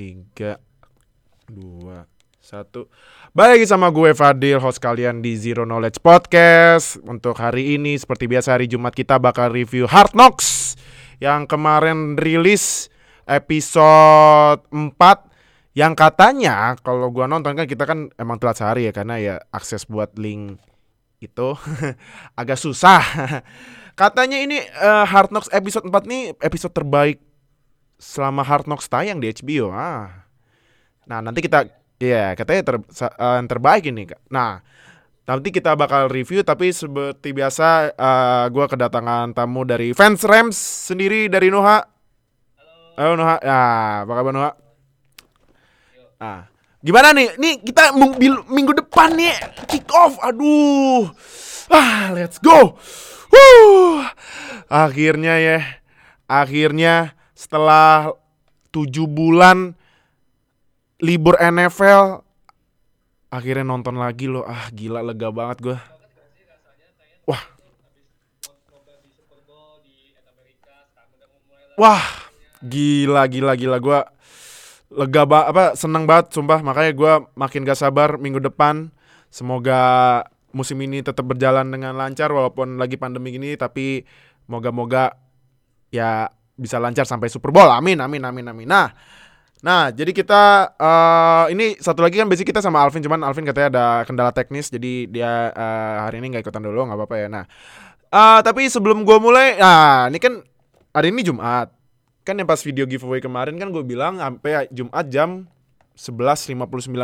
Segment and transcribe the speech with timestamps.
[0.00, 0.56] tiga,
[1.44, 2.08] dua,
[2.40, 2.88] satu.
[3.36, 6.96] Balik lagi sama gue Fadil, host kalian di Zero Knowledge Podcast.
[7.04, 10.80] Untuk hari ini, seperti biasa hari Jumat kita bakal review Hard Knocks
[11.20, 12.88] yang kemarin rilis
[13.28, 14.96] episode 4
[15.76, 19.84] yang katanya kalau gua nonton kan kita kan emang telat sehari ya karena ya akses
[19.84, 20.56] buat link
[21.20, 21.48] itu
[22.40, 23.04] agak susah.
[24.00, 27.20] Katanya ini uh, Hard Knocks episode 4 nih episode terbaik
[28.00, 29.68] selama Hard Knocks tayang di HBO.
[29.68, 30.24] Ah.
[31.04, 31.68] Nah, nanti kita
[32.00, 34.08] ya yeah, katanya ter, uh, yang terbaik ini.
[34.32, 34.64] Nah,
[35.28, 40.56] nanti kita bakal review tapi seperti biasa uh, gua kedatangan tamu dari fans Rams
[40.88, 41.84] sendiri dari Noha.
[42.96, 43.12] Halo.
[43.12, 43.36] Halo Noha.
[43.44, 43.60] Ya,
[44.08, 44.52] apa kabar Noha?
[46.16, 46.42] Ah.
[46.80, 47.36] Gimana nih?
[47.36, 47.92] Nih kita
[48.48, 49.36] minggu depan nih
[49.68, 50.16] kick off.
[50.24, 51.12] Aduh.
[51.68, 52.80] Ah, let's go.
[53.28, 54.00] Wuh.
[54.72, 55.58] Akhirnya ya.
[56.24, 58.12] Akhirnya setelah
[58.68, 59.72] tujuh bulan
[61.00, 62.20] libur NFL
[63.32, 64.44] akhirnya nonton lagi loh.
[64.44, 65.78] Ah gila lega banget gue
[67.24, 67.42] wah.
[71.80, 72.04] Wah
[72.60, 73.76] gila gila gila.
[73.80, 74.00] Gue
[74.92, 76.60] lega banget apa seneng banget sumpah.
[76.60, 78.92] Makanya gue makin gak sabar minggu depan.
[79.32, 79.80] Semoga
[80.52, 84.02] musim ini tetap berjalan dengan lancar walaupun lagi pandemi gini tapi
[84.50, 85.14] moga-moga
[85.94, 86.26] ya
[86.60, 87.66] bisa lancar sampai Super Bowl.
[87.72, 88.68] Amin, amin, amin, amin.
[88.68, 88.92] Nah,
[89.64, 93.68] nah jadi kita uh, ini satu lagi kan basic kita sama Alvin, cuman Alvin katanya
[93.72, 97.26] ada kendala teknis, jadi dia uh, hari ini nggak ikutan dulu, nggak apa-apa ya.
[97.32, 97.44] Nah,
[98.12, 100.44] uh, tapi sebelum gue mulai, nah ini kan
[100.92, 101.72] hari ini Jumat,
[102.28, 105.48] kan yang pas video giveaway kemarin kan gue bilang sampai Jumat jam
[105.96, 106.56] 11.59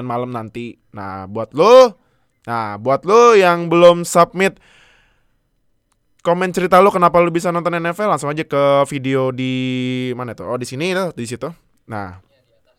[0.04, 0.76] malam nanti.
[0.92, 1.96] Nah, buat lo,
[2.44, 4.60] nah buat lo yang belum submit
[6.26, 10.50] komen cerita lu kenapa lu bisa nonton NFL langsung aja ke video di mana tuh?
[10.50, 11.46] Oh di sini tuh, di situ.
[11.86, 12.18] Nah,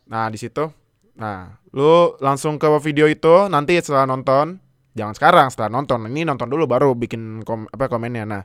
[0.04, 0.68] nah di situ.
[1.16, 4.60] Nah, lu langsung ke video itu nanti setelah nonton.
[4.92, 6.12] Jangan sekarang, setelah nonton.
[6.12, 8.28] Ini nonton dulu baru bikin kom apa komennya.
[8.28, 8.42] Nah,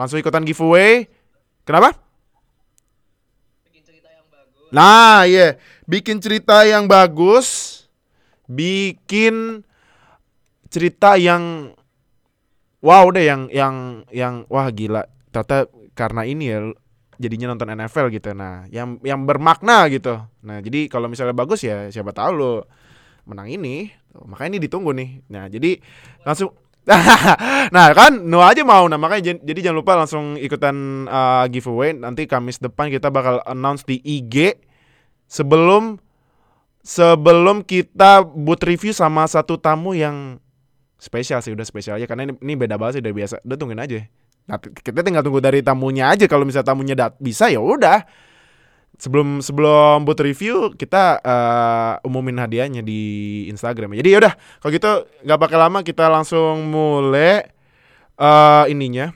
[0.00, 1.04] langsung ikutan giveaway.
[1.68, 1.92] Kenapa?
[4.72, 5.50] Nah, iya, yeah.
[5.84, 7.84] bikin cerita yang bagus.
[8.48, 9.62] Bikin
[10.72, 11.74] cerita yang
[12.86, 15.02] wow deh yang yang yang wah gila.
[15.34, 15.66] Ternyata
[15.98, 16.58] karena ini ya
[17.18, 18.30] jadinya nonton NFL gitu.
[18.30, 20.22] Nah yang yang bermakna gitu.
[20.46, 22.52] Nah jadi kalau misalnya bagus ya siapa tahu lo
[23.26, 23.90] menang ini.
[24.14, 25.10] Makanya ini ditunggu nih.
[25.34, 25.82] Nah jadi
[26.22, 26.54] langsung
[27.74, 28.86] nah kan no aja mau.
[28.86, 31.90] Nah makanya jadi jangan lupa langsung ikutan uh, giveaway.
[31.90, 34.62] Nanti Kamis depan kita bakal announce di IG
[35.26, 35.98] sebelum
[36.86, 40.38] sebelum kita buat review sama satu tamu yang
[41.06, 42.02] spesial sih udah spesial.
[42.02, 43.38] Aja karena ini, ini beda banget sih dari biasa.
[43.46, 44.02] Udah tungguin aja.
[44.50, 46.26] Nah kita tinggal tunggu dari tamunya aja.
[46.26, 48.02] Kalau misalnya tamunya dat bisa ya udah.
[48.96, 55.36] Sebelum sebelum buat review kita uh, umumin hadiahnya di Instagram jadi yaudah kalau gitu nggak
[55.36, 57.44] pakai lama kita langsung mulai
[58.16, 59.12] uh, ininya.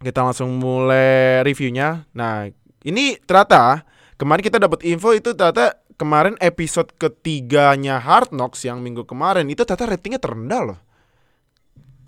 [0.00, 2.08] Kita langsung mulai reviewnya.
[2.16, 2.48] Nah
[2.88, 3.84] ini ternyata
[4.16, 9.62] kemarin kita dapat info itu ternyata kemarin episode ketiganya Hard Knocks yang minggu kemarin itu
[9.62, 10.78] ternyata ratingnya terendah loh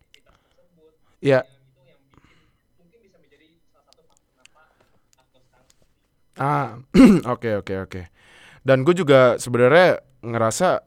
[0.00, 0.26] bikin
[2.80, 4.60] mungkin bisa menjadi salah satu faktor kenapa
[5.20, 5.68] aktor sekarang
[6.40, 6.80] Ah,
[7.36, 8.02] oke oke oke.
[8.64, 10.80] Dan gue juga sebenarnya ngerasa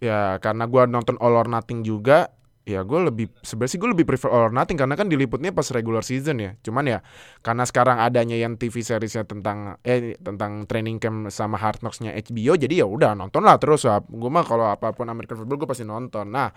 [0.00, 4.06] ya karena gue nonton All or Nothing juga ya gue lebih sebenarnya sih gue lebih
[4.06, 6.54] prefer All or Nothing karena kan diliputnya pas regular season ya.
[6.62, 6.98] Cuman ya
[7.42, 12.54] karena sekarang adanya yang TV seriesnya tentang eh tentang training camp sama Hard Knocks-nya HBO
[12.54, 13.82] jadi ya udah nonton lah terus.
[13.82, 16.30] Ya gue mah kalau apa pun American football gue pasti nonton.
[16.30, 16.54] Nah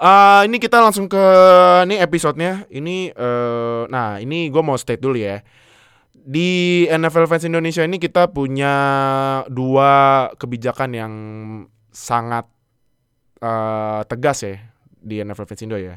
[0.00, 1.24] uh, ini kita langsung ke
[1.84, 2.64] ini episodenya.
[2.72, 5.44] Ini uh, nah ini gue mau state dulu ya.
[6.28, 8.74] Di NFL fans Indonesia ini kita punya
[9.48, 11.12] dua kebijakan yang
[11.92, 12.48] sangat
[13.40, 14.77] uh, tegas ya
[15.08, 15.96] di NFL Fans Indo ya.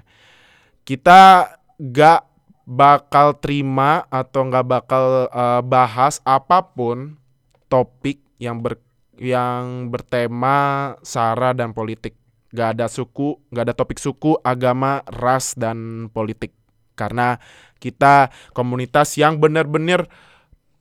[0.88, 2.22] Kita gak
[2.64, 7.20] bakal terima atau gak bakal uh, bahas apa pun
[7.68, 8.80] topik yang ber
[9.22, 12.18] yang bertema sara dan politik.
[12.52, 16.56] Gak ada suku, gak ada topik suku, agama, ras dan politik.
[16.96, 17.38] Karena
[17.78, 20.10] kita komunitas yang benar-benar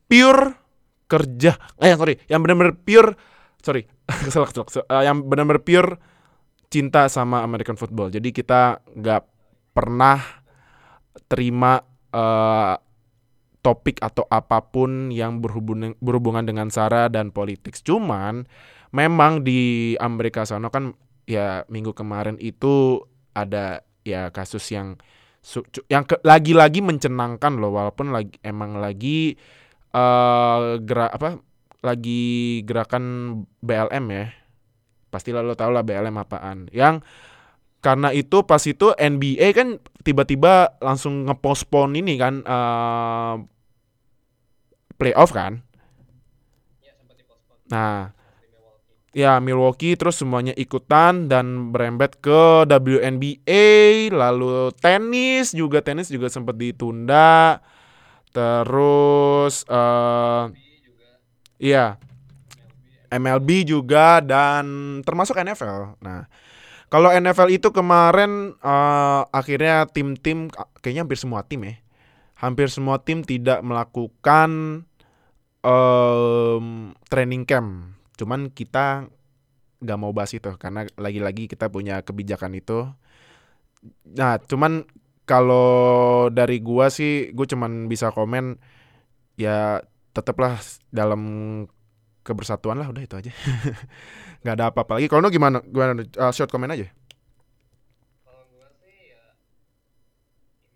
[0.07, 0.57] pure
[1.11, 1.59] kerja.
[1.83, 3.19] Eh sorry, yang benar-benar pure
[3.61, 6.01] sorry, uh, yang benar-benar pure
[6.71, 8.15] cinta sama American football.
[8.15, 9.23] Jadi kita nggak
[9.75, 10.23] pernah
[11.27, 11.83] terima
[12.15, 12.79] uh,
[13.61, 17.77] topik atau apa pun yang berhubungan berhubungan dengan sara dan politik.
[17.83, 18.47] Cuman
[18.95, 20.95] memang di Amerika sana kan
[21.27, 24.97] ya minggu kemarin itu ada ya kasus yang
[25.89, 29.39] yang lagi-lagi mencenangkan loh walaupun lagi emang lagi
[29.97, 31.41] uh, gerak apa
[31.81, 33.05] lagi gerakan
[33.65, 34.25] BLM ya
[35.11, 36.71] pastilah lo tau lah BLM apaan.
[36.71, 37.03] Yang
[37.81, 43.41] karena itu pas itu NBA kan tiba-tiba langsung ngepospon ini kan uh,
[45.01, 45.65] playoff kan?
[47.73, 48.13] Nah
[49.11, 53.67] ya Milwaukee terus semuanya ikutan dan berembet ke WNBA
[54.15, 57.59] lalu tenis juga tenis juga sempat ditunda.
[58.31, 60.53] Terus uh,
[61.59, 61.99] iya
[63.11, 65.99] MLB juga dan termasuk NFL.
[65.99, 66.31] Nah,
[66.91, 70.51] kalau NFL itu kemarin uh, akhirnya tim-tim
[70.83, 71.75] kayaknya hampir semua tim ya.
[72.39, 74.83] Hampir semua tim tidak melakukan
[75.63, 77.95] um, training camp.
[78.17, 79.07] Cuman kita
[79.81, 82.91] nggak mau bahas itu karena lagi-lagi kita punya kebijakan itu.
[84.19, 84.85] Nah, cuman
[85.25, 88.59] kalau dari gua sih gua cuman bisa komen
[89.39, 89.81] ya
[90.11, 90.59] tetaplah
[90.91, 91.23] dalam
[92.21, 93.33] kebersatuan lah udah itu aja
[94.45, 96.89] nggak ada apa-apa lagi kalau no gimana gimana uh, short comment aja
[98.25, 99.25] kalau gua sih ya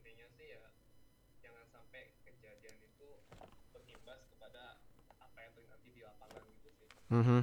[0.01, 0.61] intinya sih ya
[1.45, 3.09] jangan sampai kejadian itu
[3.73, 4.81] berimbas kepada
[5.21, 7.41] apa yang terjadi di lapangan gitu sih mm -hmm.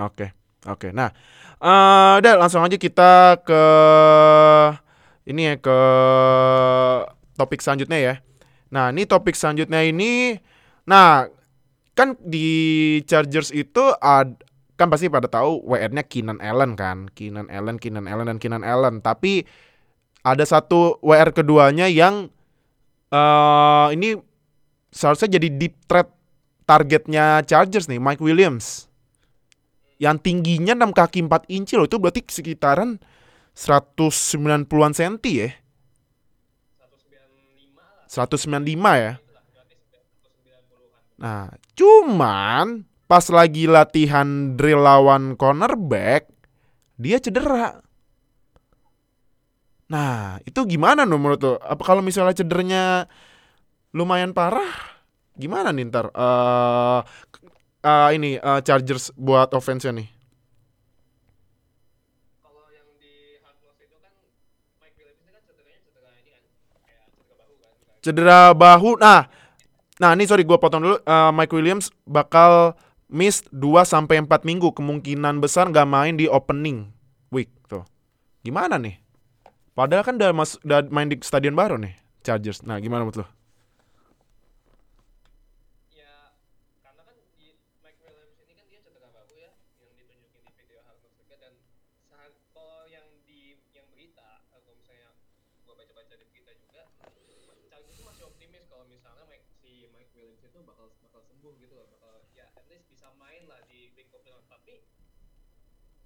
[0.00, 0.28] oke okay.
[0.68, 0.90] oke okay.
[0.92, 1.12] nah
[1.60, 3.64] uh, udah langsung aja kita ke
[5.28, 5.78] ini ya ke
[7.36, 8.14] topik selanjutnya ya
[8.72, 10.36] nah ini topik selanjutnya ini
[10.88, 11.28] nah
[11.92, 14.40] kan di Chargers itu ad,
[14.80, 19.04] kan pasti pada tahu WR-nya Keenan Allen kan, Keenan Allen, Keenan Allen dan Keenan Allen.
[19.04, 19.44] Tapi
[20.24, 22.32] ada satu WR keduanya yang
[23.12, 24.16] uh, ini
[24.94, 26.08] seharusnya jadi deep threat
[26.64, 28.88] targetnya Chargers nih, Mike Williams.
[30.02, 32.98] Yang tingginya 6 kaki 4 inci loh, itu berarti sekitaran
[33.54, 35.50] 190-an senti ya.
[38.10, 38.66] 195
[38.98, 39.12] ya.
[41.22, 46.30] Nah, cuman pas lagi latihan drill lawan cornerback,
[46.94, 47.82] dia cedera.
[49.90, 51.54] Nah, itu gimana nih menurut lo?
[51.60, 53.10] Apa kalau misalnya cedernya
[53.92, 54.72] lumayan parah,
[55.36, 56.08] gimana nih ntar?
[56.16, 57.04] Uh,
[57.84, 60.08] uh, ini uh, Chargers buat offense-nya nih.
[64.80, 66.42] Kan kan cederanya kan.
[68.00, 68.96] Cedera bahu.
[68.96, 69.28] Nah,
[70.02, 70.98] Nah, ini sorry gue potong dulu.
[71.06, 72.74] Uh, Mike Williams bakal
[73.06, 76.90] miss 2 sampai 4 minggu kemungkinan besar nggak main di opening
[77.30, 77.86] week tuh.
[78.42, 78.98] Gimana nih?
[79.78, 81.94] Padahal kan udah, mas, udah main di stadion baru nih,
[82.26, 82.66] Chargers.
[82.66, 83.26] Nah, gimana menurut lo?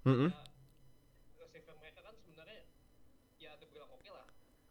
[0.07, 0.31] Mm -hmm.
[0.31, 0.47] uh,
[1.35, 2.63] receiver mereka kan sebenarnya
[3.43, 4.23] ya terbilang oke lah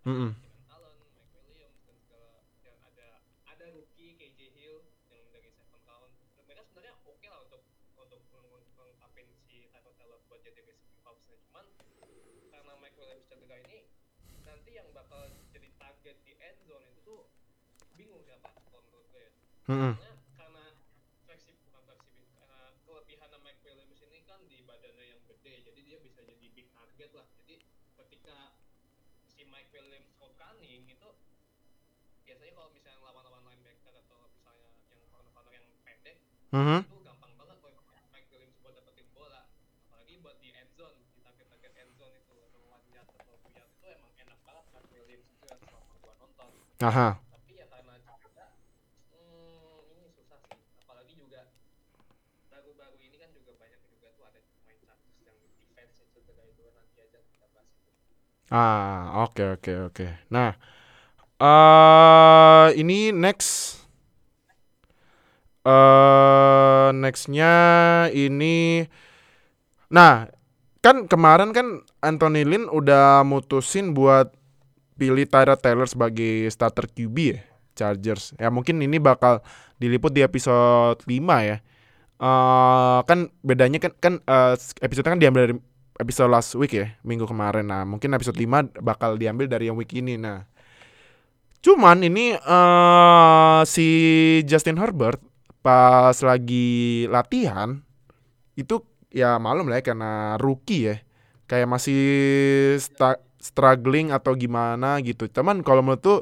[0.08, 0.30] mm -hmm.
[0.72, 4.80] Allen, Mike Williams dan segala yang ada ada rookie KJ Hill
[5.12, 6.08] yang dari second round
[6.48, 7.62] mereka sebenarnya oke okay lah untuk
[8.00, 11.68] untuk mengungkapin si Tyler Taylor buat jadi receiving corpsnya cuman
[12.48, 13.92] karena Mike Williams cedera ini
[14.48, 15.20] nanti yang bakal
[15.52, 17.28] jadi target di end zone itu tuh
[17.92, 19.32] bingung siapa kalau menurut gue ya
[19.68, 19.92] mm -hmm.
[20.32, 20.64] karena
[21.28, 25.75] fleksibel bukan fleksibel karena kelebihan Mike Williams ini kan di badannya yang gede gede jadi
[25.86, 27.62] dia bisa jadi big target lah jadi
[27.96, 28.36] ketika
[29.24, 31.10] si Mike Williams route running itu
[32.22, 36.16] biasanya kalau misalnya lawan-lawan linebacker atau misalnya yang corner-corner yang pendek
[36.50, 36.78] Mhm.
[36.82, 37.74] itu gampang banget buat
[38.10, 39.46] Mike Williams buat dapetin bola
[39.86, 43.54] apalagi buat di end zone di target-target end zone itu atau one yard atau two
[43.54, 46.50] yard itu emang enak banget Mike Williams itu yang selama gua nonton
[46.82, 47.08] Aha.
[47.30, 48.46] tapi ya karena juga
[49.14, 51.40] hmm, ini susah sih apalagi juga
[52.46, 56.62] baru-baru ini kan juga banyak juga tuh ada main Chargers yang defense itu cedera itu
[56.72, 57.90] nanti aja kita bahas itu
[58.50, 60.06] Ah, oke oke oke.
[60.30, 60.54] Nah,
[61.42, 63.82] eh ini next
[65.66, 67.52] eh nextnya
[68.14, 68.86] ini,
[69.90, 70.30] nah
[70.78, 74.30] kan kemarin kan Anthony Lynn udah mutusin buat
[74.94, 77.40] pilih Tyrod Taylor sebagai starter QB ya
[77.74, 78.30] Chargers.
[78.38, 79.42] Ya mungkin ini bakal
[79.82, 81.58] diliput di episode 5 ya.
[82.16, 85.56] eh kan bedanya kan kan eh, episode kan diambil dari
[85.96, 87.68] episode last week ya, minggu kemarin.
[87.68, 90.16] Nah, mungkin episode 5 bakal diambil dari yang week ini.
[90.20, 90.44] Nah,
[91.64, 93.88] cuman ini eh si
[94.44, 95.18] Justin Herbert
[95.64, 97.82] pas lagi latihan
[98.54, 100.96] itu ya malum lah ya karena rookie ya.
[101.46, 102.02] Kayak masih
[103.38, 105.30] struggling atau gimana gitu.
[105.30, 106.20] Cuman kalau menurut tuh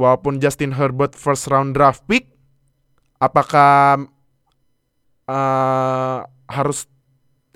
[0.00, 2.32] walaupun Justin Herbert first round draft pick
[3.22, 4.08] apakah
[5.24, 6.84] eh harus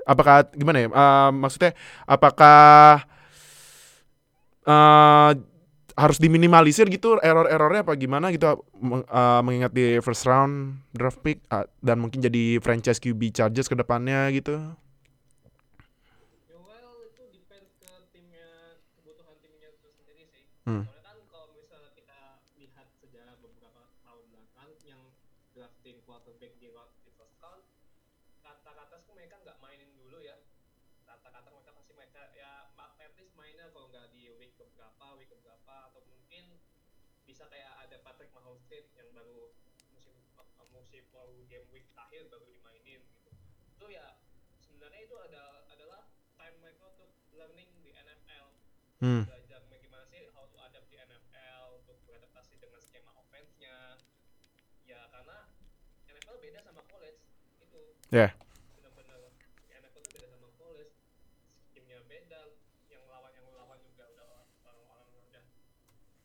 [0.08, 0.88] apakah gimana ya?
[0.88, 1.72] Eh, maksudnya
[2.08, 3.04] apakah
[4.68, 5.30] eh
[5.98, 8.46] harus diminimalisir gitu error-errornya apa gimana gitu
[9.10, 13.74] eh, mengingat di first round draft pick ah, dan mungkin jadi franchise QB Chargers ke
[13.74, 14.54] depannya gitu.
[16.46, 20.84] Ya, well itu depends ke timnya kebutuhan timnya itu sendiri sih Hmm.
[20.86, 22.20] soalnya kan kalau misalnya kita
[22.54, 25.02] lihat sejarah beberapa tahun belakang yang
[25.50, 27.64] drafting quarterback di round di first round
[28.38, 30.36] kata-kata sih mereka nggak mainin dulu ya
[31.02, 35.32] kata-kata mereka pasti mereka ya ma- at least mainnya kalau nggak di week keberapa week
[35.32, 36.60] keberapa atau mungkin
[37.24, 39.52] bisa kayak ada Patrick Mahomes yang baru
[39.88, 40.16] musim
[40.68, 43.30] musim baru game week terakhir baru dimainin gitu
[43.72, 44.20] itu ya
[44.60, 48.52] sebenarnya itu ada adalah time mereka untuk learning di NFL
[48.98, 49.22] Hmm.
[49.22, 53.94] belajar bagaimana sih how to adapt di NFL untuk beradaptasi dengan skema offense-nya
[54.82, 55.46] ya karena
[56.08, 57.22] NFL beda sama college
[57.62, 58.34] itu Ya.
[58.74, 59.20] benar-benar
[59.70, 60.92] NFL itu beda sama college
[61.62, 62.40] skimnya beda
[62.88, 64.26] yang lawan yang lawan juga udah
[64.64, 65.44] orang-orang udah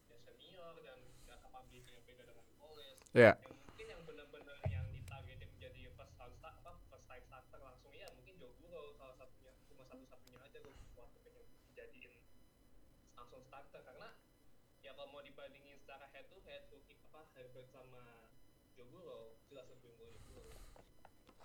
[0.10, 3.38] ya senior dan udah capability yang beda dengan college Ya.
[3.38, 7.94] yang mungkin yang benar-benar yang ditargetin menjadi first time start apa first time starter langsung
[7.94, 12.12] ya mungkin Joe Burrow salah satunya cuma satu-satunya aja gue quarterback yang dijadiin
[13.16, 13.82] langsung starter.
[13.82, 14.10] Karena
[14.80, 18.28] ya kalau mau dibandingin secara head to head tuh apa Herbert sama
[18.74, 20.50] Joe Burrow jelas lebih unggul Joe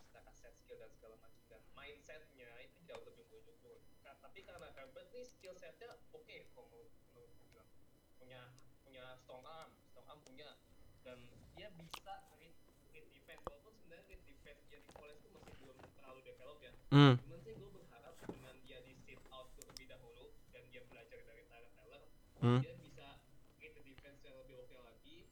[0.09, 1.41] secara set skill dan segala macam.
[1.49, 3.81] Dan mindsetnya itu jauh lebih unggul Joe Burrow.
[4.01, 7.69] Ka- tapi karena Herbert nih skill setnya oke kalau menurut bilang.
[8.17, 8.41] Punya
[8.83, 10.57] punya strong arm strong arm punya.
[11.05, 11.25] Dan
[11.57, 12.53] dia bisa read,
[12.93, 13.41] read defense.
[13.45, 16.73] Walaupun sebenarnya read defense dia di college itu masih belum terlalu develop ya.
[16.89, 17.15] Hmm.
[17.21, 21.45] cuman sih gue berharap dengan dia di sit out terlebih dahulu dan dia belajar dari
[21.45, 22.03] Tyler Taylor
[22.39, 22.63] Hmm.
[22.63, 23.19] bisa
[23.59, 25.27] the defense yang lebih oke lagi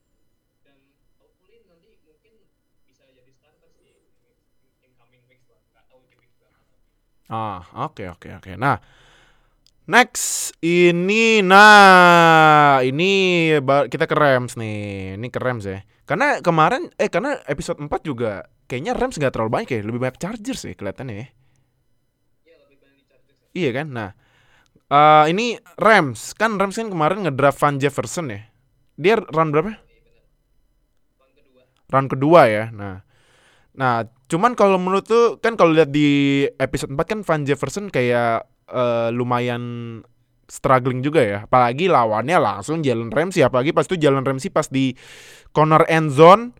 [0.67, 0.75] dan
[1.15, 2.33] hopefully nanti mungkin
[2.83, 4.03] bisa jadi starter sih in,
[4.83, 6.59] in coming weeks lah nggak tahu week berapa
[7.31, 8.51] Ah, oke oke oke.
[8.59, 8.79] Nah,
[9.87, 13.51] next ini nah, ini
[13.91, 15.15] kita ke Rams nih.
[15.19, 15.83] Ini ke Rams ya.
[16.07, 20.19] Karena kemarin eh karena episode 4 juga kayaknya Rams nggak terlalu banyak ya, lebih banyak
[20.19, 21.27] Chargers ya kelihatannya ya.
[22.47, 23.47] ya lebih banyak di Chargers ya.
[23.55, 23.87] Iya kan?
[23.91, 24.09] Nah,
[24.87, 28.41] eh ini Rams kan Rams kan kemarin ngedraft Van Jefferson ya.
[28.97, 29.77] Dia run berapa?
[31.87, 32.71] Run kedua ya.
[32.73, 33.03] Nah,
[33.77, 38.47] nah cuman kalau menurut tuh kan kalau lihat di episode 4 kan Van Jefferson kayak
[38.67, 39.63] eh, lumayan
[40.47, 41.37] struggling juga ya.
[41.45, 43.43] Apalagi lawannya langsung Jalen Ramsey.
[43.43, 44.95] Apalagi pas itu Jalen Ramsey pas di
[45.51, 46.55] corner end zone.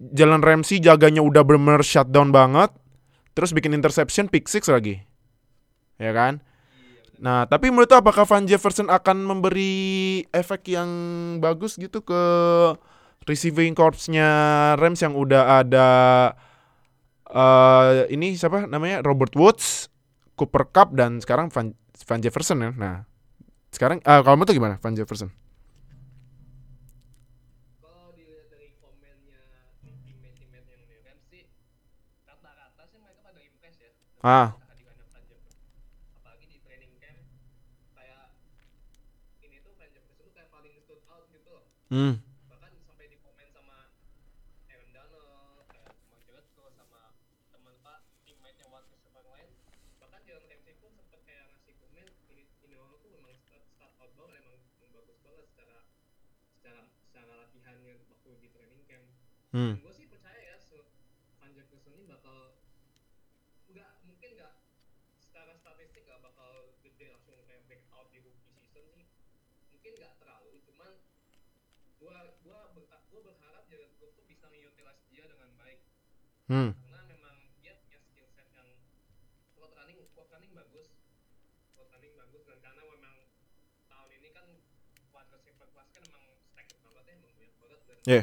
[0.00, 2.74] Jalen Ramsey jaganya udah bener-bener shutdown banget.
[3.32, 5.00] Terus bikin interception pick six lagi.
[5.96, 6.42] Ya kan?
[7.20, 9.76] Nah, tapi menurut apakah Van Jefferson akan memberi
[10.32, 10.88] efek yang
[11.36, 12.22] bagus gitu ke
[13.28, 14.28] receiving corps-nya
[14.74, 15.88] Rams yang udah ada
[17.30, 19.92] eh ini siapa namanya Robert Woods,
[20.34, 22.70] Cooper Cup dan sekarang Van, Van Jefferson ya.
[22.72, 23.04] Nah,
[23.68, 25.28] sekarang eh kalau menurut gimana Van Jefferson?
[27.78, 29.40] kalau dilihat dari komennya
[29.78, 30.40] teammate-teammate
[30.72, 31.44] yang di Rams sih
[32.24, 34.50] rata-rata sih mereka pada impress ya Ah.
[34.50, 35.62] dengan kehadirannya Van Jefferson
[36.18, 37.18] apalagi di training camp
[37.94, 38.22] kayak
[39.40, 42.22] ini tuh Van Jefferson tuh kayak paling stood out gitu loh Hmm.
[42.46, 43.90] bahkan sampai di komen sama
[44.70, 47.18] Aaron Donald kayak sama Jared Goff sama
[47.50, 49.50] teman pak teammate-nya wide receiver lain
[49.98, 52.06] Jalen Ramsey pun sempet kayak ngasih komen
[52.62, 54.62] ini orang tuh memang start, start out banget emang,
[54.94, 55.76] bagus banget secara
[56.54, 56.80] secara
[57.10, 59.10] secara latihannya waktu di training camp
[59.50, 59.74] Hmm.
[59.82, 60.78] gue sih percaya ya se
[61.42, 62.54] Van Jefferson ini bakal
[63.66, 64.54] nggak mungkin nggak
[65.18, 69.10] secara statistik nggak bakal gede langsung kayak break out di rookie season sih
[69.74, 70.94] mungkin nggak terlalu cuman
[72.00, 75.80] gua gua ber- gua berharap Jared Goff tuh bisa mengutilize dia dengan baik
[76.46, 76.74] Hmm.
[76.82, 78.66] karena memang dia punya skill set yang
[79.54, 80.88] route running route running bagus
[81.72, 83.16] route running bagus dan karena memang
[83.86, 84.46] tahun ini kan
[85.10, 88.22] wide receiver class kan emang stacked banget ya emang banyak banget dan Iya.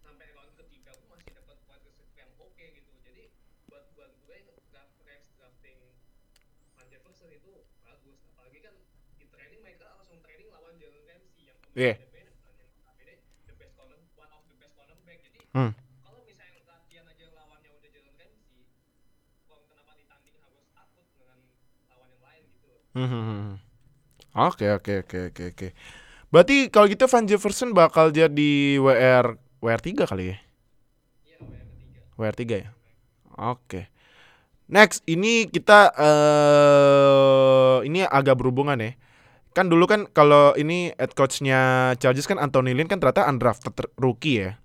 [0.00, 3.22] sampai round ketiga pun masih dapat wide receiver yang oke gitu jadi
[3.66, 5.78] buat buat gue draft Rams drafting
[6.72, 8.74] Van Jefferson itu bagus apalagi kan
[9.14, 11.94] di training mereka langsung training lawan Jalen Ramsey yang Iya.
[11.94, 13.14] notabene- yang notabene
[13.46, 15.74] the best corner one of the best cornerback jadi Hmm.
[16.06, 18.62] kalau misalnya latihan aja lawannya udah Jalen Ramsey
[19.50, 21.38] kok kenapa ditanding harus takut dengan
[21.90, 23.54] lawan yang lain gitu loh Hmm, hmm, hmm.
[24.30, 25.68] Oke oke oke oke oke.
[26.30, 30.36] Berarti kalau gitu Van Jefferson bakal jadi WR WR 3 kali ya?
[31.26, 32.68] iya yang ketiga WR 3 ya?
[33.34, 33.90] Oke.
[34.70, 38.94] Next, ini kita eh ini agak berhubungan ya.
[39.50, 44.46] Kan dulu kan kalau ini head coachnya Chargers kan Anthony Lynn kan ternyata undrafted rookie
[44.46, 44.62] ya.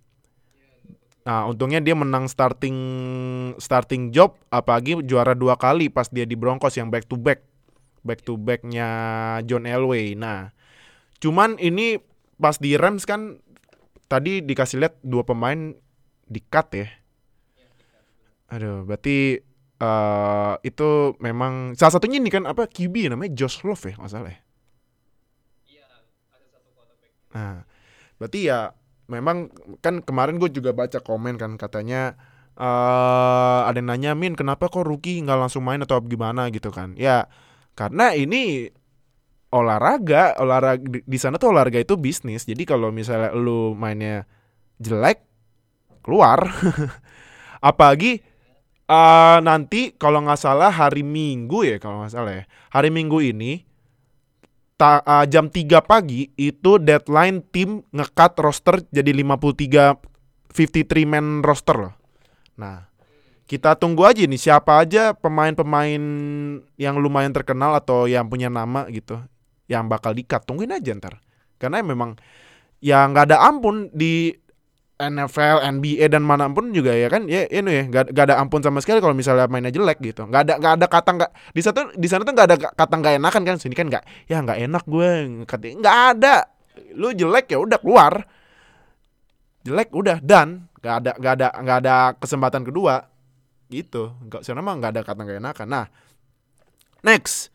[1.25, 2.77] Nah, untungnya dia menang starting
[3.58, 7.41] starting job apalagi juara dua kali pas dia di Broncos yang back to back.
[8.05, 8.88] Back to backnya
[9.50, 10.13] John Elway.
[10.13, 10.53] Nah,
[11.17, 11.98] cuman ini
[12.38, 13.41] pas di Rams kan
[14.05, 15.74] tadi dikasih lihat dua pemain
[16.29, 16.86] di cut ya.
[18.53, 19.41] Aduh, berarti
[19.75, 24.32] eh itu memang salah satunya ini kan apa QB namanya Josh Love ya, nggak salah
[24.32, 24.39] ya.
[25.67, 25.86] iya
[26.32, 27.67] ada satu quarterback Nah,
[28.22, 28.72] berarti ya
[29.05, 32.17] memang kan kemarin gue juga baca komen kan katanya
[32.55, 36.95] eh ada yang nanya Min kenapa kok rookie nggak langsung main atau gimana gitu kan?
[36.95, 37.27] Ya
[37.75, 38.71] karena ini
[39.51, 42.47] olahraga, olahraga di, sana tuh olahraga itu bisnis.
[42.47, 44.27] Jadi kalau misalnya lu mainnya
[44.79, 45.24] jelek
[46.03, 46.47] keluar.
[47.69, 48.24] Apalagi
[48.86, 52.43] eh nanti kalau nggak salah hari Minggu ya kalau nggak salah ya.
[52.71, 53.65] Hari Minggu ini
[54.75, 59.99] ta- uh, jam 3 pagi itu deadline tim ngekat roster jadi 53
[60.55, 61.93] 53 man roster loh.
[62.55, 62.88] Nah,
[63.45, 66.03] kita tunggu aja nih siapa aja pemain-pemain
[66.79, 69.19] yang lumayan terkenal atau yang punya nama gitu
[69.67, 70.47] yang bakal di-cut.
[70.47, 71.19] Tungguin aja ntar.
[71.59, 72.15] Karena memang
[72.79, 74.31] ya nggak ada ampun di
[74.95, 78.63] NFL, NBA dan mana pun juga ya kan ya ini ya nggak nggak ada ampun
[78.63, 80.23] sama sekali kalau misalnya mainnya jelek gitu.
[80.23, 83.13] Nggak ada nggak ada kata nggak di satu di sana tuh nggak ada kata nggak
[83.19, 85.10] enakan kan sini kan nggak ya nggak enak gue
[85.43, 86.36] kata nggak ada.
[86.95, 88.13] Lu jelek ya udah keluar.
[89.67, 93.03] Jelek udah dan nggak ada nggak ada nggak ada kesempatan kedua.
[93.67, 95.67] Gitu nggak sana mah nggak ada kata nggak enakan.
[95.67, 95.86] Nah
[97.03, 97.51] next.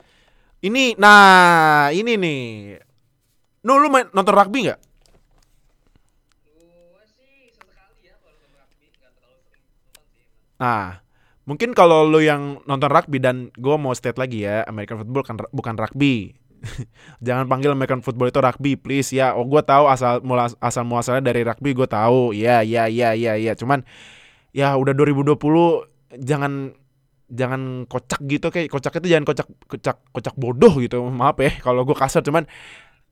[0.61, 2.40] Ini nah ini nih.
[3.64, 4.81] Nu lu main nonton rugby nggak
[6.90, 10.50] gua sih sesekali ya kalau nonton rugby nggak terlalu sering nonton sih emang.
[10.61, 11.01] Nah,
[11.49, 15.37] mungkin kalau lu yang nonton rugby dan gue mau state lagi ya, American football kan
[15.51, 16.37] bukan rugby.
[17.27, 19.33] Jangan panggil American football itu rugby, please ya.
[19.33, 22.37] Oh, gue tahu asal mula asal muasalnya dari rugby, gue tahu.
[22.37, 23.57] Ya, ya, ya, ya, ya.
[23.57, 23.81] Cuman
[24.53, 25.40] ya udah 2020
[26.20, 26.75] jangan
[27.31, 31.87] jangan kocak gitu kayak kocak itu jangan kocak kocak kocak bodoh gitu maaf ya kalau
[31.87, 32.44] gue kasar cuman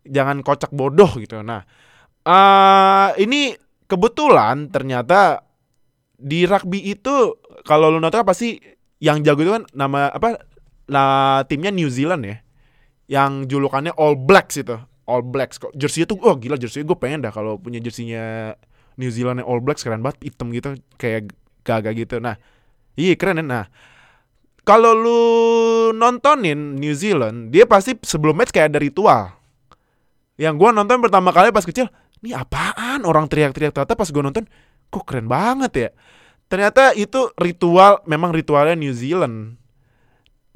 [0.03, 1.63] jangan kocak bodoh gitu nah
[2.27, 3.55] eh ini
[3.87, 5.48] kebetulan ternyata
[6.19, 8.59] di rugby itu kalau lu nonton pasti
[8.99, 10.43] yang jago itu kan nama apa
[10.91, 12.37] lah timnya New Zealand ya.
[13.09, 14.77] Yang julukannya All Blacks itu
[15.09, 15.57] All Blacks.
[15.63, 18.53] Kok jersey itu oh gila jersey gue pengen dah kalau punya jersinya
[18.99, 22.19] New Zealand All Blacks keren banget hitam gitu kayak gagah gitu.
[22.19, 22.37] Nah
[22.99, 23.45] iya keren ya.
[23.47, 23.65] Nah
[24.67, 25.23] kalau lu
[25.97, 29.23] nontonin New Zealand dia pasti sebelum match kayak ada ritual.
[30.37, 31.89] Yang gua nonton pertama kali pas kecil
[32.21, 34.45] ini apaan orang teriak-teriak ternyata pas gua nonton
[34.89, 35.91] kok keren banget ya?
[36.49, 39.61] Ternyata itu ritual memang ritualnya New Zealand.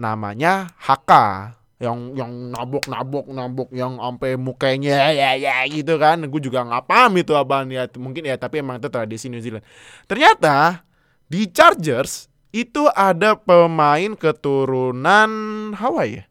[0.01, 6.25] Namanya haka yang yang nabok nabok nabok yang sampai mukanya ya ya gitu kan.
[6.27, 7.85] Gue juga nggak paham itu apaan ya.
[8.01, 9.65] Mungkin ya tapi emang itu tradisi New Zealand.
[10.09, 10.83] Ternyata
[11.29, 15.31] di Chargers itu ada pemain keturunan
[15.77, 16.25] Hawaii ya?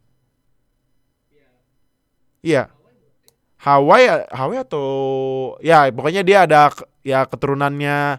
[2.42, 2.64] Iya
[3.62, 4.88] Hawaii Hawaii atau
[5.62, 6.74] ya pokoknya dia ada
[7.06, 8.17] ya keturunannya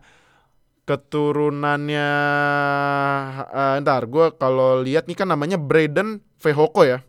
[0.87, 2.09] keturunannya
[3.51, 7.03] eh, ntar gue kalau lihat nih kan namanya Braden Vehoko ya.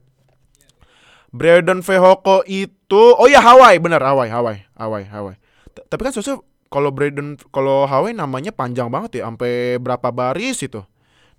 [1.33, 5.37] Braden Vehoko itu oh ya Hawaii bener Hawaii Hawaii Hawaii Hawaii.
[5.73, 10.81] Tapi kan sosok kalau Braden kalau Hawaii namanya panjang banget ya sampai berapa baris itu.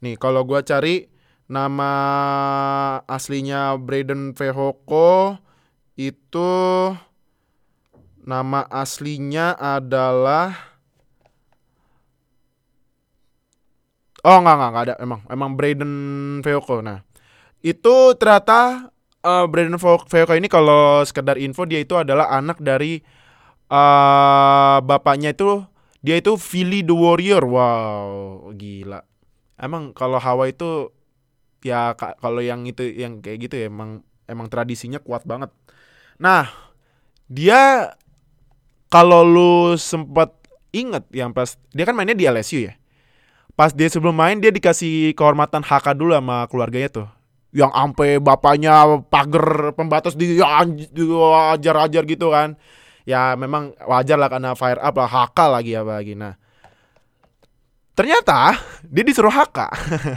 [0.02, 1.11] Nih kalau gua cari
[1.44, 1.92] Nama
[3.04, 5.37] aslinya Braden Vehoko
[5.98, 6.50] itu
[8.24, 10.74] nama aslinya adalah
[14.24, 15.92] Oh enggak enggak, enggak ada emang emang Braden
[16.40, 16.80] Vehoko.
[16.80, 17.04] Nah,
[17.61, 18.90] itu ternyata
[19.24, 23.00] uh, Braden Vo- Vehoko ini kalau sekedar info dia itu adalah anak dari
[23.72, 25.64] uh, bapaknya itu
[26.04, 27.44] dia itu Philly the Warrior.
[27.44, 28.09] Wow,
[28.57, 29.04] gila.
[29.61, 30.92] Emang kalau Hawaii itu
[31.64, 35.50] ya ka- kalau yang itu yang kayak gitu ya emang emang tradisinya kuat banget.
[36.18, 36.50] Nah,
[37.27, 37.94] dia
[38.92, 40.31] kalau lu sempet
[40.70, 42.74] inget yang pas dia kan mainnya di LSU ya.
[43.55, 47.09] Pas dia sebelum main dia dikasih kehormatan HK dulu sama keluarganya tuh.
[47.55, 52.59] Yang ampe bapaknya pagar pembatas di ajar-ajar gitu kan.
[53.07, 56.14] Ya memang wajar lah karena fire up lah HK lagi apa lagi.
[56.18, 56.35] Nah,
[57.94, 59.59] ternyata dia disuruh HK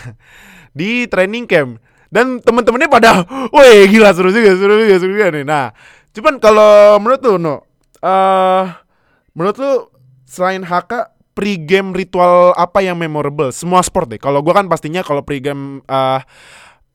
[0.80, 3.12] di training camp dan temen-temennya pada,
[3.54, 5.44] woi gila seru juga, seru juga, seru juga nih.
[5.44, 5.72] Nah,
[6.16, 7.56] cuman kalau menurut lu, no,
[8.00, 8.64] eh
[9.36, 9.72] menurut lu
[10.28, 13.54] selain HK pre-game ritual apa yang memorable?
[13.54, 14.20] Semua sport deh.
[14.20, 16.22] Kalau gua kan pastinya kalau pre-game eh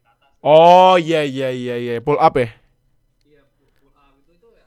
[0.00, 0.30] ke atas.
[0.40, 2.48] oh iya iya iya iya, pull up ya.
[3.26, 4.66] Iya, pull pull up itu itu ya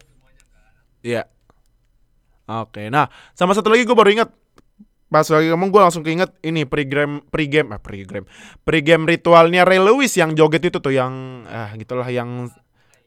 [0.07, 0.73] semuanya kan.
[1.03, 1.23] Iya.
[2.49, 4.31] Oke, nah sama satu lagi gue baru inget
[5.09, 8.29] pas lagi ngomong gue langsung keinget ini pre-game pre-game ah pre-game
[8.61, 12.53] pre-game ritualnya Ray Lewis yang joget itu tuh yang ah gitulah yang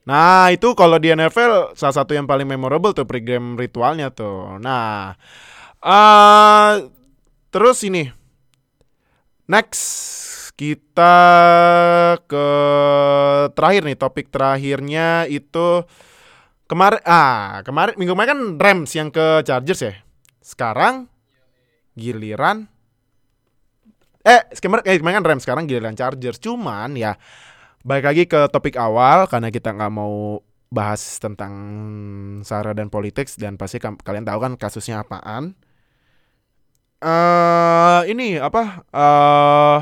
[0.01, 4.57] nah itu kalau di NFL salah satu yang paling memorable tuh pre-game ritualnya tuh.
[4.57, 5.13] Nah
[5.81, 6.89] eh
[7.53, 8.09] terus ini.
[9.45, 9.83] Next
[10.55, 11.15] kita
[12.25, 12.47] ke
[13.53, 15.83] terakhir nih topik terakhirnya itu
[16.71, 19.91] Kemarin ah, kemarin minggu kemarin kan Rams yang ke Chargers ya.
[20.39, 21.11] Sekarang
[21.99, 22.71] giliran
[24.23, 26.39] eh kemarin eh, kemarin kan Rams sekarang giliran Chargers.
[26.39, 27.19] Cuman ya
[27.83, 30.39] balik lagi ke topik awal karena kita nggak mau
[30.71, 31.51] bahas tentang
[32.47, 35.59] sara dan politik dan pasti kalian tahu kan kasusnya apaan.
[37.03, 38.87] Eh ini apa?
[38.95, 39.79] eh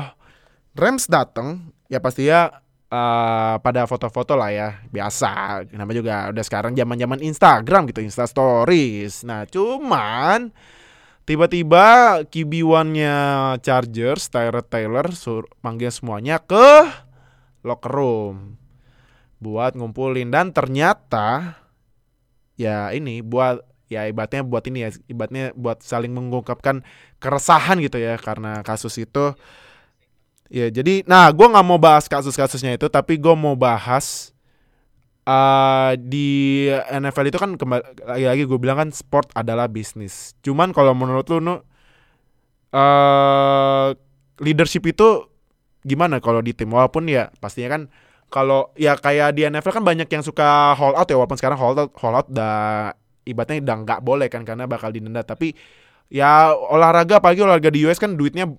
[0.80, 2.48] Rams datang ya pasti ya
[2.90, 4.68] eh pada foto-foto lah ya.
[4.88, 6.32] Biasa nama juga?
[6.32, 9.22] Udah sekarang zaman-zaman Instagram gitu Insta Stories.
[9.28, 10.50] Nah cuman
[11.28, 13.14] tiba-tiba QB1-nya
[13.62, 16.88] Chargers Tyrod Taylor sur panggil semuanya ke
[17.62, 18.58] locker room
[19.38, 20.32] buat ngumpulin.
[20.32, 21.60] Dan ternyata
[22.58, 26.86] ya ini buat ya ibaratnya buat ini ya ibaratnya buat saling mengungkapkan
[27.18, 29.34] keresahan gitu ya karena kasus itu
[30.50, 34.34] Ya jadi, nah gue nggak mau bahas kasus-kasusnya itu, tapi gue mau bahas
[35.22, 40.34] eh di NFL itu kan kembali lagi-lagi gue bilang kan sport adalah bisnis.
[40.42, 41.54] Cuman kalau menurut lu, nu,
[42.74, 43.94] eh
[44.42, 45.30] leadership itu
[45.86, 46.74] gimana kalau di tim?
[46.74, 47.82] Walaupun ya pastinya kan
[48.26, 51.78] kalau ya kayak di NFL kan banyak yang suka hold out ya, walaupun sekarang hold
[51.78, 52.90] out, hold out udah
[53.22, 55.22] ibaratnya udah nggak boleh kan karena bakal didenda.
[55.22, 55.54] Tapi
[56.10, 58.50] ya olahraga apalagi olahraga di US kan duitnya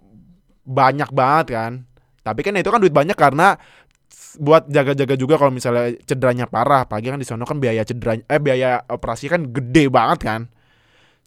[0.66, 1.74] banyak banget kan.
[2.22, 3.58] Tapi kan itu kan duit banyak karena
[4.40, 6.86] buat jaga-jaga juga kalau misalnya cederanya parah.
[6.88, 10.42] Apalagi kan di sana kan biaya cedera eh biaya operasi kan gede banget kan.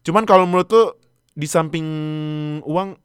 [0.05, 0.87] Cuman kalau menurut tuh
[1.35, 1.87] di samping
[2.65, 2.97] uang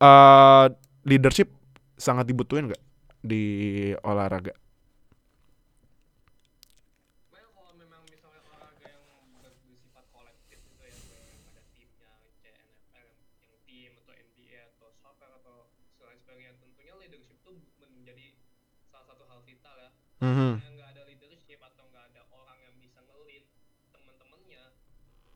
[0.00, 0.66] eh
[1.08, 1.48] leadership
[1.96, 2.82] sangat dibutuhin nggak
[3.20, 3.42] di
[4.04, 4.52] olahraga?
[7.32, 9.04] Well, kalau memang misalnya olahraga yang
[9.44, 10.04] ber- bersifat
[20.20, 20.52] ya Mhm.
[20.60, 23.44] yang nggak ada leadership atau nggak ada orang yang bisa ngelit
[23.90, 24.62] temen-temennya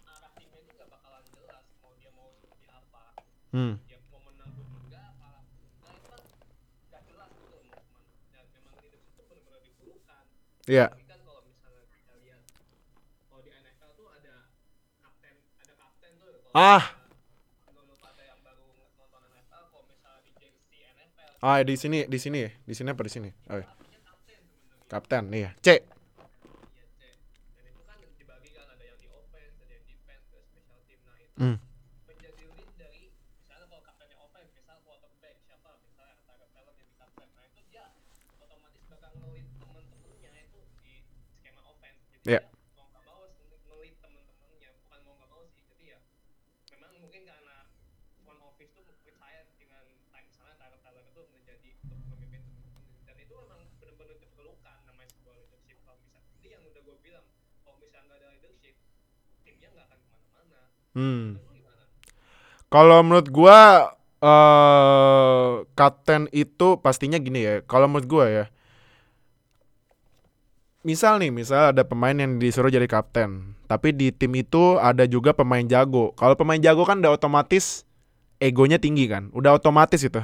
[0.07, 3.05] arah timnya itu nggak bakalan jelas mau dia mau seperti apa
[3.49, 3.75] Hmm.
[3.87, 6.23] dia mau menang pun enggak kalah pun enggak itu kan
[6.91, 10.25] nggak jelas gitu mau ke mana dan memang leadership itu benar-benar diperlukan
[10.69, 10.87] Iya.
[10.93, 11.43] kan tuh kalau
[16.55, 16.87] Ah.
[21.45, 22.51] Ah, di sini, di sini ya.
[22.65, 23.29] Di sini apa di sini?
[23.53, 23.69] Oh, iya.
[24.89, 25.51] Kapten iya.
[25.65, 25.69] C.
[25.69, 27.17] Iya, kan kan.
[27.45, 27.97] Nah
[31.35, 31.57] Hmm.
[32.05, 32.15] Nah
[42.15, 42.41] itu Iya.
[42.41, 42.49] ya
[46.81, 47.57] memang karena
[48.25, 52.83] front office tuh percaya dengan time misalnya Tyler Taylor itu menjadi untuk memimpin temen-temen.
[53.05, 57.27] dan itu memang benar-benar diperlukan namanya sebuah leadership kalau bisa ini yang udah gue bilang
[57.61, 58.75] kalau misalnya nggak ada leadership
[59.45, 60.59] timnya nggak akan ke mana-mana
[60.95, 61.25] Hmm.
[62.71, 63.93] Kalau menurut gua
[64.25, 67.55] eh kapten itu pastinya gini ya.
[67.67, 68.45] Kalau menurut gua ya.
[70.85, 75.33] Misal nih, misal ada pemain yang disuruh jadi kapten, tapi di tim itu ada juga
[75.33, 76.13] pemain jago.
[76.13, 77.89] Kalau pemain jago kan udah otomatis
[78.37, 79.33] egonya tinggi kan.
[79.33, 80.21] Udah otomatis itu.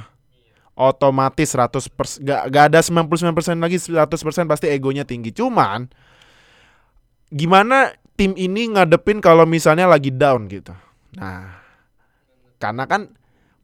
[0.77, 5.33] Otomatis 100% gak, gak ada 99% lagi 100% pasti egonya tinggi.
[5.33, 5.89] Cuman
[7.31, 10.75] gimana tim ini ngadepin kalau misalnya lagi down gitu.
[11.17, 11.57] Nah,
[12.61, 13.15] karena kan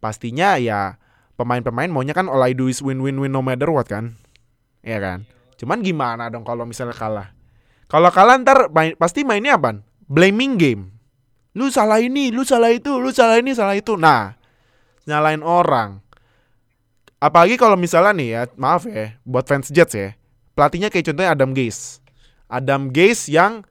[0.01, 0.97] pastinya ya
[1.37, 4.17] pemain-pemain maunya kan all I do is win win win no matter what kan.
[4.81, 5.19] Iya kan?
[5.59, 7.35] Cuman gimana dong kalau misalnya kalah?
[7.87, 9.79] Kalau kalah ntar main, pasti mainnya apa?
[10.07, 10.83] Blaming game.
[11.57, 13.97] Lu salah ini, lu salah itu, lu salah ini, salah itu.
[13.97, 14.37] Nah,
[15.09, 16.03] nyalain orang.
[17.17, 20.13] Apalagi kalau misalnya nih ya, maaf ya, buat fans Jets ya.
[20.53, 22.03] Pelatihnya kayak contohnya Adam Gase.
[22.47, 23.63] Adam Gase yang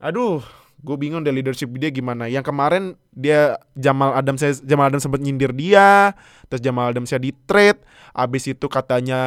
[0.00, 0.40] aduh,
[0.80, 2.26] gue bingung deh leadership dia gimana.
[2.26, 2.82] Yang kemarin
[3.12, 6.16] dia Jamal Adams Jamal Adams sempat nyindir dia,
[6.48, 7.80] terus Jamal Adams di trade,
[8.16, 9.20] abis itu katanya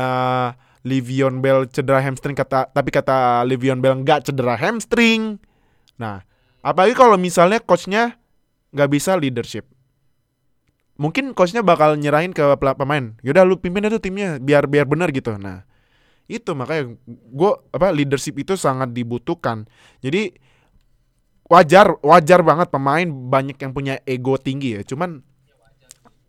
[0.83, 5.39] Livion Bell cedera hamstring kata tapi kata Livion Bell nggak cedera hamstring.
[5.95, 6.25] Nah,
[6.59, 8.19] apalagi kalau misalnya coachnya
[8.73, 9.69] nggak bisa leadership.
[10.97, 12.43] Mungkin coachnya bakal nyerahin ke
[12.77, 13.17] pemain.
[13.25, 15.33] Yaudah lu pimpin aja timnya biar biar benar gitu.
[15.39, 15.65] Nah,
[16.33, 19.69] itu makanya gue apa leadership itu sangat dibutuhkan.
[20.01, 20.33] Jadi
[21.45, 24.81] wajar wajar banget pemain banyak yang punya ego tinggi ya.
[24.81, 25.21] Cuman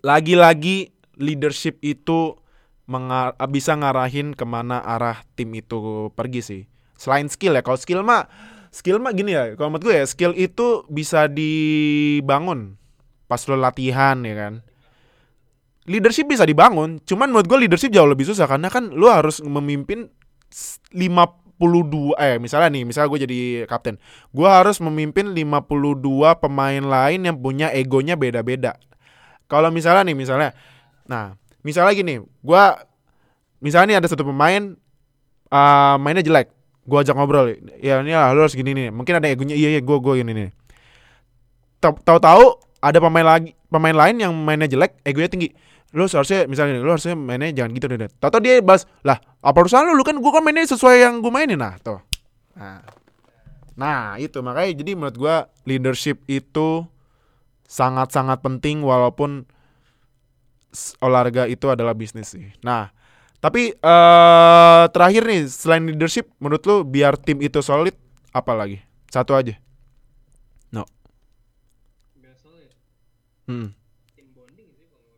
[0.04, 2.36] lagi-lagi leadership itu
[2.84, 6.62] mengar- bisa ngarahin ke mana arah tim itu pergi sih.
[7.00, 8.28] Selain skill ya, kalau skill mah
[8.68, 12.76] skill mah gini ya, kalau menurut gue ya skill itu bisa dibangun
[13.24, 14.54] pas lo latihan ya kan.
[15.84, 20.08] Leadership bisa dibangun, cuman menurut gue leadership jauh lebih susah karena kan lo harus memimpin
[20.48, 24.00] s- 52 eh misalnya nih, misalnya gue jadi kapten.
[24.32, 28.80] Gue harus memimpin 52 pemain lain yang punya egonya beda-beda.
[29.44, 30.50] Kalau misalnya nih, misalnya
[31.04, 32.80] Nah, misalnya gini, gua
[33.60, 34.72] misalnya nih ada satu pemain
[35.52, 36.48] uh, mainnya jelek,
[36.88, 38.88] gua ajak ngobrol, ya ini lah lu harus gini nih.
[38.88, 40.48] Mungkin ada egonya, iya iya gua gua gini nih.
[41.80, 45.48] Tahu-tahu ada pemain lagi pemain lain yang mainnya jelek, egonya tinggi.
[45.94, 48.10] Lu seharusnya misalnya lu harusnya mainnya jangan gitu deh.
[48.18, 49.94] Tahu-tahu dia bahas, "Lah, apa urusan lu?
[49.94, 52.02] Lu kan gua kan mainnya sesuai yang gua mainin." Nah, tuh.
[52.58, 52.82] Nah.
[53.74, 56.82] Nah, itu makanya jadi menurut gua leadership itu
[57.70, 59.46] sangat-sangat penting walaupun
[60.98, 62.50] olahraga itu adalah bisnis sih.
[62.66, 62.90] Nah,
[63.38, 67.94] tapi eh terakhir nih selain leadership menurut lu biar tim itu solid
[68.34, 68.82] apa lagi?
[69.06, 69.54] Satu aja.
[72.18, 72.70] biar solid
[73.46, 73.76] Hmm.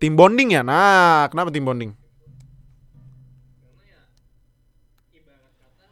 [0.00, 0.62] Tim bonding ya.
[0.62, 1.92] Nah, kenapa tim bonding?
[3.56, 4.00] karena ya
[5.16, 5.84] ibarat kata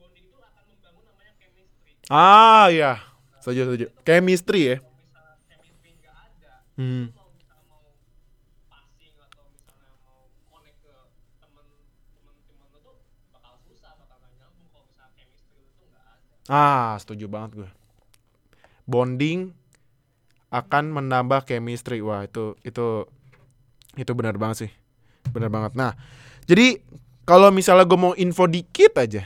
[0.00, 2.08] bonding itu akan membangun namanya chemistry.
[2.08, 2.92] Ah, ya.
[3.44, 3.86] Setuju setuju.
[4.00, 4.76] Chemistry ya.
[6.80, 7.12] Hmm.
[16.48, 17.81] Ah, setuju banget gue.
[18.86, 19.54] Bonding
[20.52, 22.04] akan menambah chemistry.
[22.04, 23.08] Wah, itu itu
[23.96, 24.72] itu benar banget sih.
[25.32, 25.72] Benar banget.
[25.78, 25.96] Nah,
[26.44, 26.80] jadi
[27.24, 29.24] kalau misalnya gue mau info dikit aja.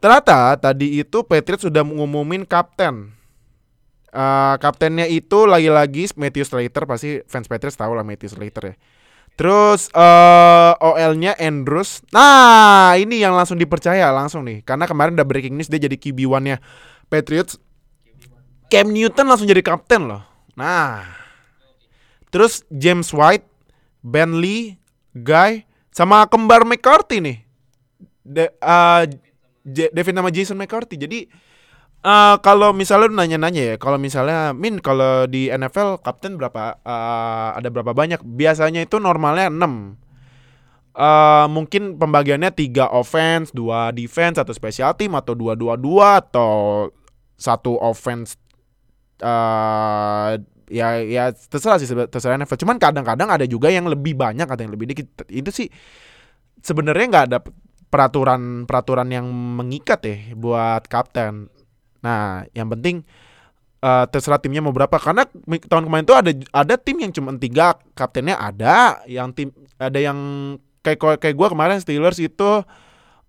[0.00, 3.12] Ternyata tadi itu Patriots sudah mengumumin kapten.
[4.10, 8.76] Uh, kaptennya itu lagi-lagi Matthew Slater pasti fans Patriots tahu lah Matthew Slater ya.
[9.38, 12.04] Terus uh, OL-nya Andrews.
[12.12, 14.60] Nah, ini yang langsung dipercaya langsung nih.
[14.66, 16.60] Karena kemarin udah breaking news dia jadi QB1-nya
[17.08, 17.56] Patriots.
[18.70, 20.22] Cam Newton langsung jadi kapten loh.
[20.54, 21.04] Nah.
[22.30, 23.44] Terus James White,
[24.00, 24.78] Ben Lee,
[25.12, 27.38] Guy sama kembar McCarthy nih.
[28.22, 29.02] De, uh,
[29.66, 30.94] J- Devin sama Jason McCarthy.
[30.94, 31.26] Jadi
[32.00, 37.52] Uh, kalau misalnya lu nanya-nanya ya, kalau misalnya Min kalau di NFL kapten berapa uh,
[37.52, 38.24] ada berapa banyak?
[38.24, 39.60] Biasanya itu normalnya 6.
[40.96, 46.88] Uh, mungkin pembagiannya tiga offense, dua defense, atau special team atau dua dua dua atau
[47.36, 48.39] satu offense
[49.20, 50.36] uh,
[50.70, 52.60] ya ya terserah sih terserah NFL.
[52.66, 55.28] Cuman kadang-kadang ada juga yang lebih banyak atau yang lebih dikit.
[55.30, 55.70] Itu sih
[56.60, 57.38] sebenarnya nggak ada
[57.90, 61.50] peraturan peraturan yang mengikat ya buat kapten
[62.00, 63.04] Nah, yang penting
[63.84, 65.28] uh, terserah timnya mau berapa karena
[65.68, 70.18] tahun kemarin itu ada ada tim yang cuma tiga kaptennya ada, yang tim ada yang
[70.80, 72.64] kayak kayak gue kemarin Steelers itu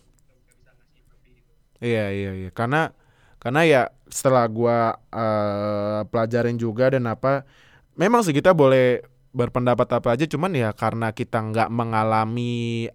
[1.78, 2.90] Iya iya iya karena
[3.38, 7.46] karena ya setelah gua uh, pelajarin juga dan apa
[7.94, 12.87] memang sih kita boleh berpendapat apa aja cuman ya karena kita nggak mengalami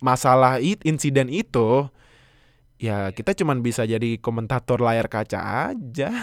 [0.00, 1.88] masalah it, insiden itu
[2.76, 6.10] ya kita cuman bisa jadi komentator layar kaca aja.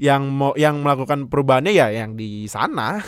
[0.00, 3.04] Yang mau yang melakukan perubahannya ya yang di sana.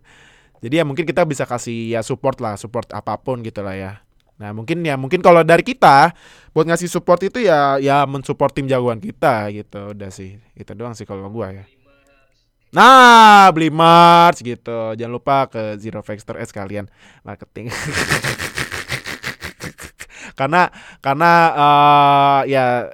[0.64, 3.92] Jadi ya mungkin kita bisa kasih ya support lah support apa pun gitu lah ya.
[4.36, 6.12] Nah mungkin ya mungkin kalau dari kita
[6.52, 9.96] buat ngasih support itu ya ya mensupport tim jagoan kita gitu.
[9.96, 11.64] Udah sih itu doang sih kalau gua ya.
[12.74, 14.98] Nah beli merch gitu.
[14.98, 16.90] Jangan lupa ke Zero Factor S kalian.
[17.22, 17.70] Marketing.
[20.38, 22.90] karena karena uh, ya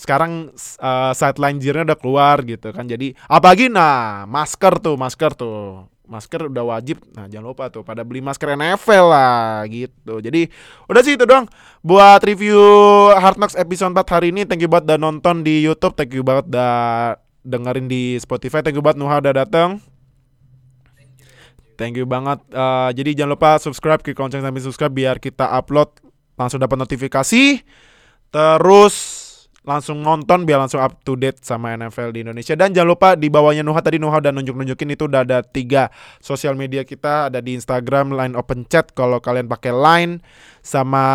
[0.00, 0.48] sekarang
[0.80, 2.88] uh, sideline gearnya udah keluar gitu kan.
[2.88, 5.84] Jadi apalagi nah masker tuh masker tuh.
[6.08, 7.04] Masker udah wajib.
[7.12, 10.24] Nah jangan lupa tuh pada beli masker NFL lah gitu.
[10.24, 10.48] Jadi
[10.88, 11.44] udah sih itu doang.
[11.84, 12.56] Buat review
[13.12, 15.92] Hard Knocks episode 4 hari ini thank you banget udah nonton di YouTube.
[16.00, 18.60] Thank you banget udah dengerin di Spotify.
[18.60, 19.80] Thank you banget Nuha udah datang
[21.78, 22.42] Thank you banget.
[22.50, 25.94] Uh, jadi jangan lupa subscribe, klik lonceng sambil subscribe biar kita upload
[26.34, 27.62] langsung dapat notifikasi.
[28.34, 28.94] Terus
[29.62, 32.58] langsung nonton biar langsung up to date sama NFL di Indonesia.
[32.58, 36.58] Dan jangan lupa di bawahnya Nuha tadi Nuha udah nunjuk-nunjukin itu udah ada tiga sosial
[36.58, 37.30] media kita.
[37.30, 38.90] Ada di Instagram Line Open Chat.
[38.90, 40.18] Kalau kalian pakai Line
[40.66, 41.06] sama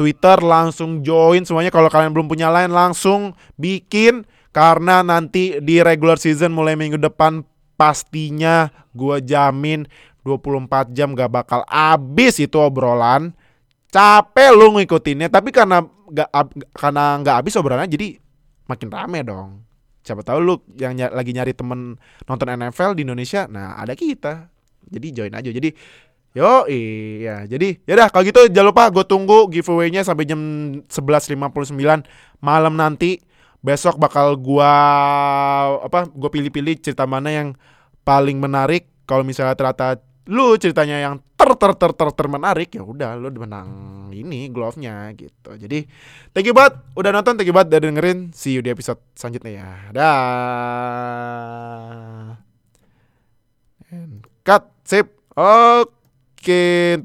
[0.00, 1.68] Twitter langsung join semuanya.
[1.68, 4.24] Kalau kalian belum punya Line langsung bikin
[4.56, 7.44] karena nanti di regular season mulai minggu depan
[7.76, 9.84] pastinya gue jamin
[10.24, 13.36] 24 jam gak bakal habis itu obrolan.
[13.92, 18.16] Capek lu ngikutinnya tapi karena nggak ab- karena nggak habis obrolannya jadi
[18.64, 19.60] makin rame dong.
[20.00, 24.48] Siapa tahu lu yang ny- lagi nyari temen nonton NFL di Indonesia nah ada kita.
[24.88, 25.52] Jadi join aja.
[25.52, 25.68] Jadi
[26.32, 30.40] yo iya jadi yaudah kalau gitu jangan lupa gue tunggu giveaway-nya sampai jam
[30.88, 31.72] 11.59
[32.44, 33.20] malam nanti
[33.66, 34.70] besok bakal gua
[35.82, 37.58] apa gue pilih-pilih cerita mana yang
[38.06, 39.98] paling menarik kalau misalnya ternyata
[40.30, 43.70] lu ceritanya yang ter ter ter ter, ter menarik ya udah lu menang
[44.10, 45.54] ini glove-nya gitu.
[45.54, 45.86] Jadi
[46.32, 48.32] thank you banget udah nonton, thank you banget udah dengerin.
[48.32, 49.70] See you di episode selanjutnya ya.
[49.92, 50.14] Dah.
[53.92, 55.12] And cut, sip.
[55.36, 57.04] Oke, ntar